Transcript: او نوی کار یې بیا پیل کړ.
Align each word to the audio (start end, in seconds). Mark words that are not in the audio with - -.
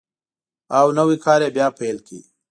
او 0.77 0.87
نوی 0.97 1.17
کار 1.25 1.39
یې 1.45 1.49
بیا 1.55 1.67
پیل 1.79 1.97
کړ. 2.07 2.17